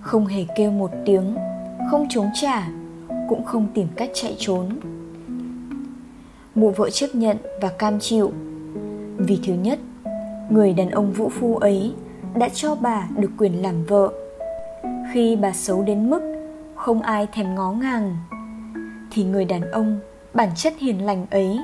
Không 0.00 0.26
hề 0.26 0.46
kêu 0.56 0.70
một 0.70 0.90
tiếng, 1.06 1.36
không 1.90 2.06
chống 2.10 2.30
trả 2.34 2.68
cũng 3.28 3.44
không 3.44 3.66
tìm 3.74 3.86
cách 3.96 4.10
chạy 4.14 4.36
trốn. 4.38 4.68
Mụ 6.54 6.70
vợ 6.70 6.90
chấp 6.90 7.06
nhận 7.12 7.36
và 7.60 7.68
cam 7.68 8.00
chịu. 8.00 8.32
Vì 9.16 9.38
thứ 9.46 9.52
nhất, 9.54 9.78
người 10.50 10.72
đàn 10.72 10.90
ông 10.90 11.12
vũ 11.12 11.28
phu 11.28 11.56
ấy 11.56 11.94
đã 12.34 12.48
cho 12.48 12.74
bà 12.74 13.08
được 13.16 13.30
quyền 13.38 13.62
làm 13.62 13.84
vợ. 13.84 14.12
Khi 15.12 15.36
bà 15.36 15.52
xấu 15.52 15.82
đến 15.82 16.10
mức 16.10 16.22
không 16.74 17.02
ai 17.02 17.26
thèm 17.32 17.54
ngó 17.54 17.72
ngàng, 17.72 18.16
thì 19.10 19.24
người 19.24 19.44
đàn 19.44 19.70
ông 19.70 20.00
bản 20.34 20.48
chất 20.56 20.72
hiền 20.78 21.06
lành 21.06 21.26
ấy 21.30 21.58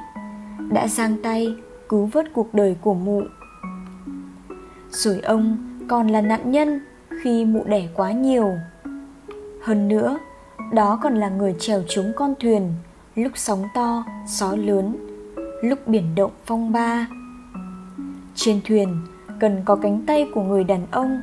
đã 0.70 0.88
giang 0.88 1.16
tay 1.22 1.54
cứu 1.88 2.06
vớt 2.12 2.32
cuộc 2.32 2.54
đời 2.54 2.76
của 2.80 2.94
mụ. 2.94 3.22
Rồi 4.90 5.20
ông 5.20 5.56
còn 5.88 6.08
là 6.08 6.20
nạn 6.20 6.50
nhân 6.50 6.80
khi 7.22 7.44
mụ 7.44 7.64
đẻ 7.64 7.88
quá 7.94 8.12
nhiều. 8.12 8.52
Hơn 9.62 9.88
nữa 9.88 10.18
đó 10.72 10.98
còn 11.02 11.14
là 11.14 11.28
người 11.28 11.54
chèo 11.58 11.82
trúng 11.88 12.12
con 12.16 12.34
thuyền, 12.40 12.72
lúc 13.14 13.32
sóng 13.34 13.64
to, 13.74 14.04
gió 14.26 14.56
lớn, 14.56 14.96
lúc 15.62 15.78
biển 15.86 16.14
động 16.14 16.30
phong 16.46 16.72
ba. 16.72 17.06
Trên 18.34 18.60
thuyền, 18.64 18.96
cần 19.40 19.62
có 19.64 19.76
cánh 19.76 20.02
tay 20.06 20.26
của 20.34 20.42
người 20.42 20.64
đàn 20.64 20.86
ông. 20.90 21.22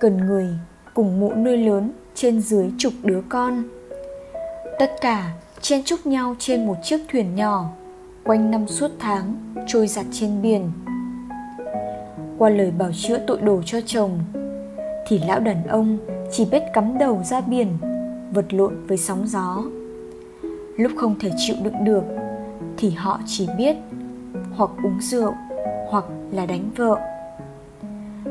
Cần 0.00 0.16
người 0.16 0.48
cùng 0.94 1.20
mụ 1.20 1.34
nuôi 1.34 1.56
lớn 1.56 1.92
trên 2.14 2.40
dưới 2.40 2.72
chục 2.78 2.92
đứa 3.02 3.20
con. 3.28 3.62
Tất 4.78 4.92
cả 5.00 5.32
chen 5.60 5.82
chúc 5.84 6.06
nhau 6.06 6.36
trên 6.38 6.66
một 6.66 6.76
chiếc 6.82 6.98
thuyền 7.12 7.34
nhỏ, 7.34 7.68
quanh 8.24 8.50
năm 8.50 8.66
suốt 8.68 8.90
tháng, 8.98 9.54
trôi 9.66 9.86
giặt 9.86 10.06
trên 10.12 10.42
biển. 10.42 10.70
Qua 12.38 12.50
lời 12.50 12.70
bảo 12.70 12.90
chữa 12.92 13.18
tội 13.26 13.40
đồ 13.40 13.62
cho 13.66 13.80
chồng, 13.86 14.18
thì 15.08 15.18
lão 15.18 15.40
đàn 15.40 15.66
ông 15.66 15.98
chỉ 16.32 16.44
biết 16.44 16.62
cắm 16.72 16.98
đầu 16.98 17.22
ra 17.24 17.40
biển, 17.40 17.68
vật 18.32 18.54
lộn 18.54 18.86
với 18.86 18.96
sóng 18.96 19.26
gió. 19.26 19.62
Lúc 20.76 20.92
không 20.96 21.18
thể 21.20 21.30
chịu 21.36 21.56
đựng 21.62 21.84
được, 21.84 22.04
thì 22.76 22.90
họ 22.90 23.20
chỉ 23.26 23.48
biết 23.58 23.76
hoặc 24.56 24.70
uống 24.82 25.00
rượu 25.00 25.32
hoặc 25.88 26.04
là 26.32 26.46
đánh 26.46 26.70
vợ. 26.76 26.96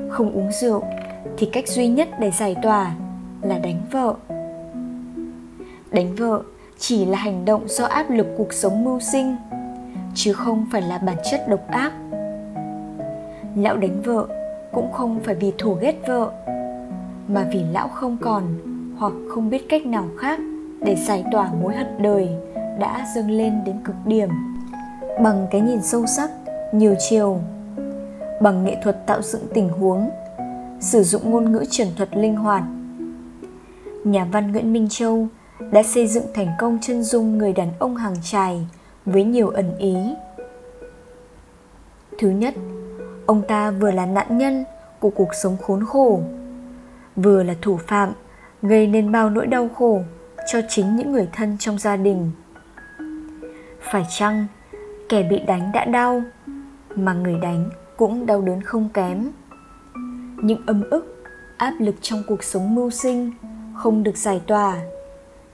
Không 0.09 0.31
uống 0.31 0.51
rượu 0.61 0.83
thì 1.37 1.49
cách 1.53 1.67
duy 1.67 1.87
nhất 1.87 2.09
để 2.19 2.31
giải 2.31 2.55
tỏa 2.63 2.95
là 3.41 3.59
đánh 3.59 3.81
vợ. 3.91 4.13
Đánh 5.91 6.15
vợ 6.15 6.41
chỉ 6.77 7.05
là 7.05 7.17
hành 7.17 7.45
động 7.45 7.67
do 7.67 7.85
áp 7.85 8.09
lực 8.09 8.27
cuộc 8.37 8.53
sống 8.53 8.83
mưu 8.83 8.99
sinh, 8.99 9.35
chứ 10.15 10.33
không 10.33 10.65
phải 10.71 10.81
là 10.81 10.97
bản 10.97 11.17
chất 11.31 11.47
độc 11.47 11.67
ác. 11.67 11.91
Lão 13.55 13.77
đánh 13.77 14.01
vợ 14.01 14.27
cũng 14.71 14.91
không 14.91 15.19
phải 15.23 15.35
vì 15.35 15.53
thù 15.57 15.73
ghét 15.73 15.95
vợ 16.07 16.31
mà 17.29 17.47
vì 17.51 17.63
lão 17.71 17.87
không 17.87 18.17
còn 18.21 18.43
hoặc 18.97 19.13
không 19.29 19.49
biết 19.49 19.69
cách 19.69 19.85
nào 19.85 20.05
khác 20.17 20.39
để 20.81 20.95
giải 20.95 21.23
tỏa 21.31 21.51
mối 21.61 21.75
hận 21.75 21.87
đời 22.01 22.29
đã 22.79 23.07
dâng 23.15 23.31
lên 23.31 23.61
đến 23.65 23.75
cực 23.83 23.95
điểm. 24.05 24.29
Bằng 25.23 25.47
cái 25.51 25.61
nhìn 25.61 25.81
sâu 25.81 26.05
sắc, 26.05 26.29
nhiều 26.73 26.95
chiều. 27.09 27.39
Bằng 28.41 28.63
nghệ 28.63 28.77
thuật 28.83 29.05
tạo 29.05 29.21
dựng 29.21 29.41
tình 29.53 29.69
huống, 29.69 30.09
sử 30.79 31.03
dụng 31.03 31.31
ngôn 31.31 31.51
ngữ 31.51 31.63
trần 31.69 31.87
thuật 31.97 32.17
linh 32.17 32.35
hoạt. 32.35 32.63
Nhà 34.03 34.27
văn 34.31 34.51
nguyễn 34.51 34.73
minh 34.73 34.87
châu 34.89 35.27
đã 35.71 35.83
xây 35.83 36.07
dựng 36.07 36.25
thành 36.33 36.47
công 36.59 36.77
chân 36.81 37.03
dung 37.03 37.37
người 37.37 37.53
đàn 37.53 37.71
ông 37.79 37.95
hàng 37.95 38.15
trài 38.23 38.67
với 39.05 39.23
nhiều 39.23 39.49
ẩn 39.49 39.77
ý. 39.77 39.95
Thứ 42.19 42.29
nhất, 42.29 42.53
ông 43.25 43.41
ta 43.47 43.71
vừa 43.71 43.91
là 43.91 44.05
nạn 44.05 44.37
nhân 44.37 44.65
của 44.99 45.09
cuộc 45.09 45.33
sống 45.33 45.57
khốn 45.61 45.85
khổ 45.85 46.19
vừa 47.21 47.43
là 47.43 47.55
thủ 47.61 47.77
phạm, 47.87 48.11
gây 48.61 48.87
nên 48.87 49.11
bao 49.11 49.29
nỗi 49.29 49.47
đau 49.47 49.69
khổ 49.75 50.01
cho 50.51 50.61
chính 50.69 50.95
những 50.95 51.11
người 51.11 51.27
thân 51.33 51.57
trong 51.59 51.77
gia 51.77 51.95
đình. 51.95 52.31
Phải 53.79 54.05
chăng 54.17 54.45
kẻ 55.09 55.23
bị 55.23 55.39
đánh 55.39 55.71
đã 55.73 55.85
đau 55.85 56.21
mà 56.95 57.13
người 57.13 57.39
đánh 57.41 57.69
cũng 57.97 58.25
đau 58.25 58.41
đớn 58.41 58.61
không 58.61 58.89
kém? 58.93 59.29
Những 60.43 60.61
âm 60.65 60.89
ức, 60.89 61.23
áp 61.57 61.73
lực 61.79 61.95
trong 62.01 62.23
cuộc 62.27 62.43
sống 62.43 62.75
mưu 62.75 62.89
sinh 62.89 63.31
không 63.75 64.03
được 64.03 64.17
giải 64.17 64.41
tỏa, 64.47 64.75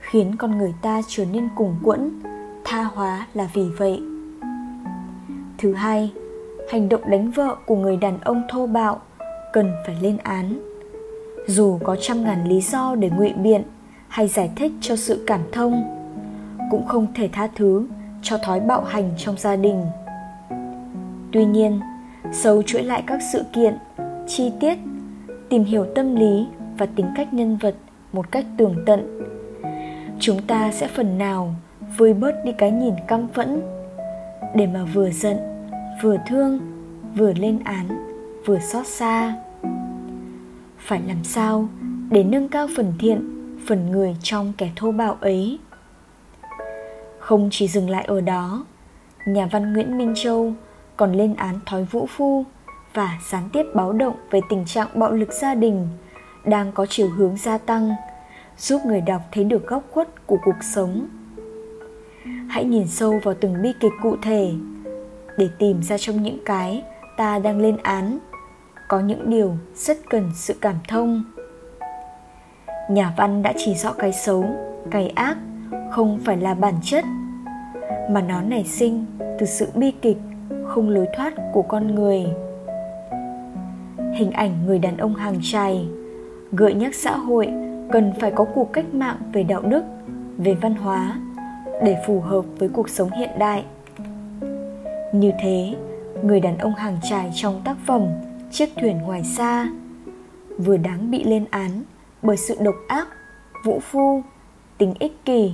khiến 0.00 0.36
con 0.38 0.58
người 0.58 0.74
ta 0.82 1.00
trở 1.08 1.24
nên 1.24 1.48
cùng 1.56 1.76
quẫn, 1.84 2.22
tha 2.64 2.82
hóa 2.82 3.26
là 3.34 3.48
vì 3.54 3.64
vậy. 3.78 4.02
Thứ 5.58 5.72
hai, 5.72 6.12
hành 6.70 6.88
động 6.88 7.10
đánh 7.10 7.30
vợ 7.30 7.56
của 7.66 7.76
người 7.76 7.96
đàn 7.96 8.20
ông 8.20 8.42
thô 8.48 8.66
bạo 8.66 9.00
cần 9.52 9.72
phải 9.86 9.96
lên 10.00 10.16
án 10.16 10.65
dù 11.46 11.78
có 11.84 11.96
trăm 12.00 12.24
ngàn 12.24 12.48
lý 12.48 12.60
do 12.60 12.94
để 12.94 13.10
ngụy 13.10 13.32
biện 13.32 13.62
hay 14.08 14.28
giải 14.28 14.50
thích 14.56 14.72
cho 14.80 14.96
sự 14.96 15.24
cảm 15.26 15.40
thông, 15.52 15.84
cũng 16.70 16.86
không 16.86 17.06
thể 17.14 17.28
tha 17.32 17.48
thứ 17.56 17.86
cho 18.22 18.38
thói 18.38 18.60
bạo 18.60 18.84
hành 18.84 19.10
trong 19.18 19.38
gia 19.38 19.56
đình. 19.56 19.84
Tuy 21.32 21.44
nhiên, 21.44 21.80
sâu 22.32 22.62
chuỗi 22.62 22.82
lại 22.82 23.02
các 23.06 23.20
sự 23.32 23.42
kiện, 23.52 23.78
chi 24.26 24.52
tiết, 24.60 24.78
tìm 25.48 25.64
hiểu 25.64 25.86
tâm 25.94 26.16
lý 26.16 26.46
và 26.78 26.86
tính 26.86 27.06
cách 27.16 27.34
nhân 27.34 27.56
vật 27.56 27.74
một 28.12 28.32
cách 28.32 28.46
tường 28.56 28.82
tận, 28.86 29.22
chúng 30.20 30.42
ta 30.42 30.72
sẽ 30.72 30.88
phần 30.88 31.18
nào 31.18 31.54
vơi 31.96 32.14
bớt 32.14 32.44
đi 32.44 32.52
cái 32.52 32.70
nhìn 32.70 32.94
căm 33.06 33.28
phẫn 33.28 33.60
để 34.54 34.66
mà 34.66 34.84
vừa 34.84 35.10
giận, 35.10 35.36
vừa 36.02 36.16
thương, 36.28 36.60
vừa 37.14 37.32
lên 37.32 37.58
án, 37.64 37.86
vừa 38.46 38.58
xót 38.58 38.86
xa 38.86 39.34
phải 40.86 41.00
làm 41.06 41.24
sao 41.24 41.68
để 42.10 42.24
nâng 42.24 42.48
cao 42.48 42.68
phần 42.76 42.92
thiện, 42.98 43.30
phần 43.66 43.90
người 43.90 44.16
trong 44.22 44.52
kẻ 44.58 44.70
thô 44.76 44.92
bạo 44.92 45.16
ấy? 45.20 45.58
Không 47.18 47.48
chỉ 47.52 47.68
dừng 47.68 47.90
lại 47.90 48.04
ở 48.04 48.20
đó, 48.20 48.64
nhà 49.26 49.48
văn 49.52 49.72
nguyễn 49.72 49.98
minh 49.98 50.12
châu 50.16 50.52
còn 50.96 51.12
lên 51.12 51.34
án 51.34 51.60
thói 51.66 51.84
vũ 51.84 52.06
phu 52.06 52.44
và 52.94 53.18
gián 53.30 53.48
tiếp 53.52 53.64
báo 53.74 53.92
động 53.92 54.16
về 54.30 54.40
tình 54.48 54.64
trạng 54.64 54.88
bạo 54.94 55.12
lực 55.12 55.32
gia 55.32 55.54
đình 55.54 55.88
đang 56.44 56.72
có 56.72 56.86
chiều 56.88 57.08
hướng 57.08 57.36
gia 57.36 57.58
tăng, 57.58 57.94
giúp 58.58 58.80
người 58.86 59.00
đọc 59.00 59.22
thấy 59.32 59.44
được 59.44 59.66
góc 59.66 59.82
khuất 59.90 60.26
của 60.26 60.38
cuộc 60.44 60.56
sống. 60.74 61.06
Hãy 62.48 62.64
nhìn 62.64 62.86
sâu 62.88 63.20
vào 63.22 63.34
từng 63.40 63.62
bi 63.62 63.72
kịch 63.80 63.92
cụ 64.02 64.16
thể 64.22 64.52
để 65.38 65.48
tìm 65.58 65.82
ra 65.82 65.98
trong 65.98 66.22
những 66.22 66.38
cái 66.44 66.82
ta 67.16 67.38
đang 67.38 67.58
lên 67.58 67.76
án 67.82 68.18
có 68.88 69.00
những 69.00 69.30
điều 69.30 69.56
rất 69.74 69.98
cần 70.10 70.30
sự 70.34 70.54
cảm 70.60 70.76
thông. 70.88 71.24
Nhà 72.90 73.14
văn 73.16 73.42
đã 73.42 73.52
chỉ 73.56 73.74
rõ 73.74 73.92
cái 73.92 74.12
xấu, 74.12 74.44
cái 74.90 75.08
ác, 75.08 75.36
không 75.90 76.18
phải 76.24 76.36
là 76.36 76.54
bản 76.54 76.74
chất, 76.82 77.04
mà 78.10 78.20
nó 78.20 78.40
nảy 78.40 78.64
sinh 78.64 79.06
từ 79.38 79.46
sự 79.46 79.68
bi 79.74 79.90
kịch, 80.02 80.18
không 80.66 80.88
lối 80.88 81.06
thoát 81.16 81.34
của 81.52 81.62
con 81.62 81.94
người. 81.94 82.26
Hình 84.14 84.30
ảnh 84.30 84.66
người 84.66 84.78
đàn 84.78 84.96
ông 84.96 85.14
hàng 85.14 85.38
trai 85.42 85.88
gợi 86.52 86.74
nhắc 86.74 86.94
xã 86.94 87.16
hội 87.16 87.48
cần 87.92 88.12
phải 88.20 88.30
có 88.30 88.44
cuộc 88.54 88.72
cách 88.72 88.94
mạng 88.94 89.16
về 89.32 89.42
đạo 89.42 89.62
đức, 89.62 89.84
về 90.38 90.54
văn 90.54 90.74
hóa 90.74 91.20
để 91.82 91.96
phù 92.06 92.20
hợp 92.20 92.44
với 92.58 92.68
cuộc 92.68 92.88
sống 92.88 93.10
hiện 93.10 93.30
đại. 93.38 93.64
Như 95.12 95.32
thế, 95.40 95.74
người 96.22 96.40
đàn 96.40 96.58
ông 96.58 96.74
hàng 96.74 96.96
trai 97.02 97.30
trong 97.34 97.60
tác 97.64 97.76
phẩm 97.86 98.02
chiếc 98.56 98.76
thuyền 98.76 98.98
ngoài 98.98 99.24
xa. 99.24 99.68
Vừa 100.58 100.76
đáng 100.76 101.10
bị 101.10 101.24
lên 101.24 101.44
án 101.50 101.82
bởi 102.22 102.36
sự 102.36 102.56
độc 102.60 102.74
ác, 102.88 103.08
vũ 103.64 103.80
phu, 103.80 104.22
tính 104.78 104.94
ích 104.98 105.24
kỷ. 105.24 105.52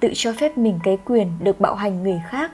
Tự 0.00 0.10
cho 0.14 0.32
phép 0.32 0.58
mình 0.58 0.78
cái 0.84 0.98
quyền 1.04 1.28
được 1.40 1.60
bạo 1.60 1.74
hành 1.74 2.02
người 2.02 2.20
khác. 2.28 2.50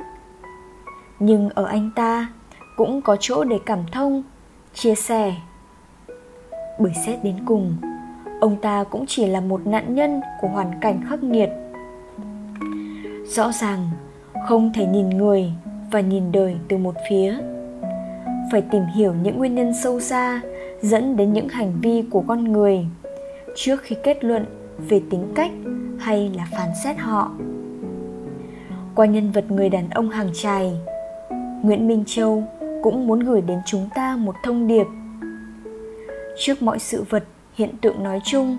Nhưng 1.19 1.50
ở 1.50 1.64
anh 1.64 1.90
ta 1.97 2.28
cũng 2.76 3.02
có 3.02 3.16
chỗ 3.21 3.45
để 3.45 3.59
cảm 3.66 3.78
thông, 3.93 4.23
chia 4.75 4.95
sẻ. 4.95 5.35
Bởi 6.78 6.93
xét 7.07 7.25
đến 7.25 7.37
cùng, 7.47 7.76
ông 8.40 8.57
ta 8.61 8.85
cũng 8.85 9.05
chỉ 9.07 9.26
là 9.26 9.40
một 9.40 9.66
nạn 9.66 9.95
nhân 9.95 10.21
của 10.40 10.49
hoàn 10.49 10.81
cảnh 10.81 11.00
khắc 11.09 11.23
nghiệt. 11.23 11.50
Rõ 13.26 13.52
ràng 13.52 13.90
không 14.49 14.73
thể 14.75 14.87
nhìn 14.87 15.09
người 15.09 15.52
và 15.90 16.00
nhìn 16.00 16.33
đời 16.33 16.57
từ 16.69 16.76
một 16.76 16.95
phía 17.09 17.38
phải 18.53 18.62
tìm 18.62 18.83
hiểu 18.95 19.15
những 19.23 19.38
nguyên 19.38 19.55
nhân 19.55 19.73
sâu 19.83 20.00
xa 20.00 20.41
dẫn 20.83 21.17
đến 21.17 21.33
những 21.33 21.49
hành 21.49 21.73
vi 21.83 22.05
của 22.11 22.25
con 22.26 22.53
người 22.53 22.87
trước 23.57 23.83
khi 23.83 23.97
kết 24.03 24.25
luận 24.25 24.45
về 24.88 25.03
tính 25.11 25.33
cách 25.35 25.50
hay 25.99 26.31
là 26.37 26.47
phán 26.53 26.69
xét 26.85 26.99
họ. 26.99 27.31
Qua 28.95 29.07
nhân 29.07 29.33
vật 29.33 29.50
người 29.50 29.69
đàn 29.69 29.91
ông 29.91 30.11
hàng 30.11 30.31
trài 30.35 30.73
nguyễn 31.62 31.88
minh 31.88 32.05
châu 32.07 32.45
cũng 32.83 33.07
muốn 33.07 33.21
gửi 33.21 33.41
đến 33.41 33.59
chúng 33.67 33.88
ta 33.95 34.17
một 34.17 34.35
thông 34.43 34.67
điệp. 34.67 34.87
Trước 36.38 36.62
mọi 36.62 36.79
sự 36.79 37.05
vật 37.11 37.25
hiện 37.55 37.71
tượng 37.81 38.03
nói 38.03 38.21
chung 38.25 38.57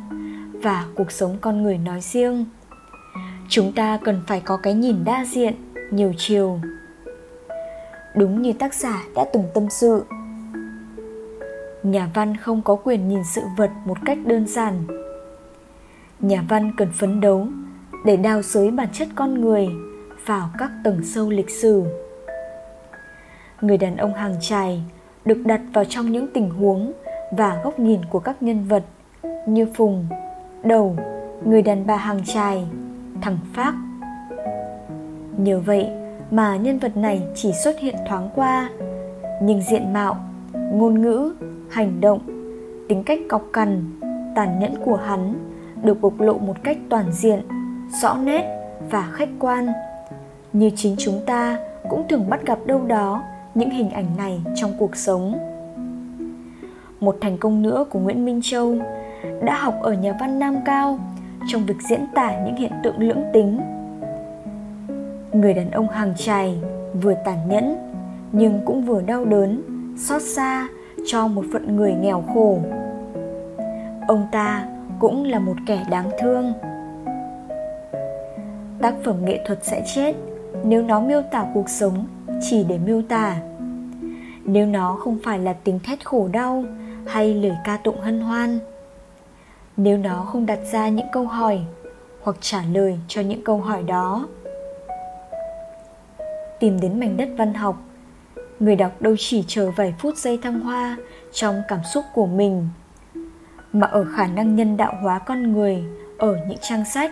và 0.53 0.85
cuộc 0.95 1.11
sống 1.11 1.37
con 1.41 1.63
người 1.63 1.77
nói 1.77 2.01
riêng, 2.01 2.45
chúng 3.49 3.71
ta 3.71 3.99
cần 4.03 4.21
phải 4.27 4.41
có 4.41 4.57
cái 4.57 4.73
nhìn 4.73 5.03
đa 5.05 5.25
diện, 5.25 5.53
nhiều 5.91 6.13
chiều 6.17 6.59
đúng 8.17 8.41
như 8.41 8.53
tác 8.53 8.73
giả 8.73 9.03
đã 9.15 9.25
từng 9.33 9.43
tâm 9.53 9.69
sự. 9.69 10.05
Nhà 11.83 12.09
văn 12.13 12.37
không 12.37 12.61
có 12.61 12.75
quyền 12.75 13.07
nhìn 13.07 13.23
sự 13.23 13.41
vật 13.57 13.71
một 13.85 13.97
cách 14.05 14.17
đơn 14.25 14.47
giản. 14.47 14.73
Nhà 16.19 16.43
văn 16.49 16.71
cần 16.77 16.87
phấn 16.99 17.21
đấu 17.21 17.47
để 18.05 18.17
đào 18.17 18.41
sới 18.41 18.71
bản 18.71 18.87
chất 18.93 19.07
con 19.15 19.41
người 19.41 19.67
vào 20.25 20.49
các 20.57 20.71
tầng 20.83 21.01
sâu 21.03 21.29
lịch 21.29 21.49
sử. 21.49 21.83
Người 23.61 23.77
đàn 23.77 23.97
ông 23.97 24.13
hàng 24.13 24.35
trài 24.41 24.83
được 25.25 25.37
đặt 25.45 25.61
vào 25.73 25.85
trong 25.85 26.11
những 26.11 26.27
tình 26.33 26.49
huống 26.49 26.93
và 27.31 27.61
góc 27.63 27.79
nhìn 27.79 28.01
của 28.09 28.19
các 28.19 28.43
nhân 28.43 28.67
vật 28.67 28.83
như 29.47 29.67
phùng, 29.75 30.07
đầu, 30.63 30.97
người 31.45 31.61
đàn 31.61 31.87
bà 31.87 31.97
hàng 31.97 32.21
trài 32.25 32.67
thằng 33.21 33.37
phác. 33.53 33.73
Nhờ 35.37 35.59
vậy 35.59 36.06
mà 36.31 36.55
nhân 36.55 36.79
vật 36.79 36.97
này 36.97 37.23
chỉ 37.35 37.51
xuất 37.63 37.79
hiện 37.79 37.95
thoáng 38.07 38.29
qua. 38.35 38.69
Nhưng 39.41 39.61
diện 39.61 39.93
mạo, 39.93 40.17
ngôn 40.53 41.01
ngữ, 41.01 41.33
hành 41.69 42.01
động, 42.01 42.19
tính 42.89 43.03
cách 43.03 43.19
cọc 43.29 43.43
cằn, 43.53 43.99
tàn 44.35 44.59
nhẫn 44.59 44.75
của 44.85 44.95
hắn 44.95 45.33
được 45.83 46.01
bộc 46.01 46.19
lộ 46.19 46.37
một 46.37 46.63
cách 46.63 46.77
toàn 46.89 47.11
diện, 47.11 47.41
rõ 48.01 48.17
nét 48.23 48.43
và 48.89 49.09
khách 49.11 49.29
quan. 49.39 49.67
Như 50.53 50.71
chính 50.75 50.95
chúng 50.97 51.21
ta 51.25 51.57
cũng 51.89 52.07
thường 52.07 52.29
bắt 52.29 52.45
gặp 52.45 52.59
đâu 52.65 52.81
đó 52.87 53.23
những 53.55 53.69
hình 53.69 53.89
ảnh 53.89 54.17
này 54.17 54.41
trong 54.55 54.71
cuộc 54.79 54.95
sống. 54.95 55.37
Một 56.99 57.17
thành 57.21 57.37
công 57.37 57.61
nữa 57.61 57.85
của 57.89 57.99
nguyễn 57.99 58.25
minh 58.25 58.39
châu 58.43 58.75
đã 59.43 59.57
học 59.59 59.75
ở 59.81 59.93
nhà 59.93 60.17
văn 60.19 60.39
nam 60.39 60.55
cao 60.65 60.99
trong 61.47 61.65
việc 61.65 61.77
diễn 61.89 62.05
tả 62.15 62.45
những 62.45 62.55
hiện 62.55 62.71
tượng 62.83 62.99
lưỡng 62.99 63.23
tính 63.33 63.59
người 65.41 65.53
đàn 65.53 65.71
ông 65.71 65.89
hàng 65.89 66.13
chài 66.17 66.57
vừa 67.01 67.13
tàn 67.25 67.49
nhẫn, 67.49 67.77
nhưng 68.31 68.59
cũng 68.65 68.85
vừa 68.85 69.01
đau 69.01 69.25
đớn, 69.25 69.61
xót 69.97 70.21
xa 70.21 70.67
cho 71.07 71.27
một 71.27 71.45
phận 71.53 71.75
người 71.75 71.93
nghèo 71.93 72.23
khổ. 72.33 72.59
Ông 74.07 74.27
ta 74.31 74.65
cũng 74.99 75.23
là 75.23 75.39
một 75.39 75.55
kẻ 75.67 75.85
đáng 75.89 76.09
thương. 76.19 76.53
Tác 78.81 78.93
phẩm 79.03 79.25
nghệ 79.25 79.39
thuật 79.45 79.65
sẽ 79.65 79.83
chết 79.95 80.15
nếu 80.63 80.81
nó 80.83 80.99
miêu 80.99 81.21
tả 81.31 81.45
cuộc 81.53 81.69
sống 81.69 82.05
chỉ 82.49 82.63
để 82.63 82.77
miêu 82.77 83.01
tả. 83.09 83.35
Nếu 84.45 84.65
nó 84.65 84.97
không 84.99 85.17
phải 85.23 85.39
là 85.39 85.53
tiếng 85.53 85.79
thét 85.79 86.05
khổ 86.05 86.29
đau 86.31 86.63
hay 87.05 87.33
lời 87.33 87.57
ca 87.63 87.77
tụng 87.77 87.99
hân 87.99 88.21
hoan. 88.21 88.59
Nếu 89.77 89.97
nó 89.97 90.23
không 90.23 90.45
đặt 90.45 90.59
ra 90.71 90.89
những 90.89 91.07
câu 91.11 91.25
hỏi 91.25 91.59
hoặc 92.23 92.37
trả 92.41 92.63
lời 92.73 92.99
cho 93.07 93.21
những 93.21 93.43
câu 93.43 93.57
hỏi 93.57 93.83
đó 93.83 94.27
tìm 96.59 96.79
đến 96.79 96.99
mảnh 96.99 97.17
đất 97.17 97.29
văn 97.37 97.53
học. 97.53 97.83
Người 98.59 98.75
đọc 98.75 99.01
đâu 99.01 99.15
chỉ 99.19 99.43
chờ 99.47 99.71
vài 99.71 99.93
phút 99.99 100.17
giây 100.17 100.37
thăng 100.37 100.59
hoa 100.59 100.97
trong 101.31 101.61
cảm 101.67 101.79
xúc 101.93 102.05
của 102.13 102.25
mình, 102.25 102.67
mà 103.73 103.87
ở 103.87 104.05
khả 104.15 104.27
năng 104.27 104.55
nhân 104.55 104.77
đạo 104.77 104.93
hóa 105.01 105.19
con 105.19 105.53
người 105.53 105.83
ở 106.17 106.37
những 106.49 106.57
trang 106.61 106.85
sách. 106.85 107.11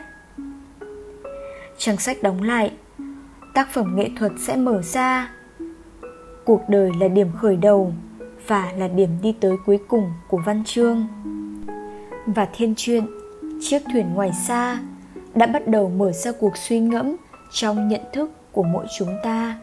Trang 1.78 1.98
sách 1.98 2.24
đóng 2.24 2.44
lại, 2.44 2.72
tác 3.54 3.74
phẩm 3.74 3.96
nghệ 3.96 4.10
thuật 4.20 4.32
sẽ 4.40 4.56
mở 4.56 4.82
ra. 4.82 5.32
Cuộc 6.46 6.62
đời 6.70 6.92
là 7.00 7.08
điểm 7.08 7.32
khởi 7.42 7.58
đầu 7.58 7.94
và 8.48 8.72
là 8.78 8.88
điểm 8.88 9.10
đi 9.22 9.36
tới 9.40 9.56
cuối 9.66 9.80
cùng 9.88 10.14
của 10.28 10.42
văn 10.46 10.64
chương. 10.66 11.08
Và 12.26 12.48
thiên 12.54 12.74
truyện, 12.78 13.06
chiếc 13.62 13.82
thuyền 13.94 14.14
ngoài 14.14 14.32
xa, 14.48 14.80
đã 15.36 15.46
bắt 15.46 15.68
đầu 15.68 15.90
mở 15.90 16.12
ra 16.12 16.32
cuộc 16.40 16.58
suy 16.58 16.80
ngẫm 16.80 17.16
trong 17.52 17.88
nhận 17.88 18.02
thức 18.14 18.32
của 18.56 18.64
mỗi 18.64 18.86
chúng 18.98 19.18
ta. 19.24 19.58